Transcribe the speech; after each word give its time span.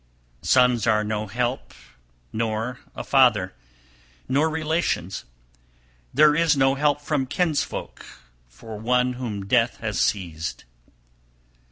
288. 0.41 0.45
Sons 0.79 0.87
are 0.87 1.03
no 1.03 1.27
help, 1.27 1.75
nor 2.33 2.79
a 2.95 3.03
father, 3.03 3.53
nor 4.27 4.49
relations; 4.49 5.25
there 6.11 6.33
is 6.35 6.57
no 6.57 6.73
help 6.73 7.01
from 7.01 7.27
kinsfolk 7.27 8.03
for 8.47 8.77
one 8.79 9.13
whom 9.13 9.45
death 9.45 9.77
has 9.77 9.99
seized. 9.99 10.63